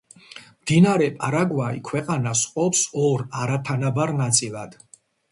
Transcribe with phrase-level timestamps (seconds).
[0.61, 4.75] მდინარე პარაგვაი ქვეყანას ყოფს ორ არათანაბარ ნაწილად.